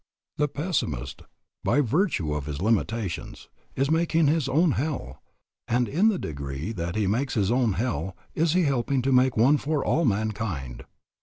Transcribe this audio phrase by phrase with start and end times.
[0.37, 1.21] The pessimist,
[1.63, 5.21] by virtue of his limitations, is making his own hell,
[5.67, 9.37] and in the degree that he makes his own hell is he helping to make
[9.37, 10.85] one for all mankind.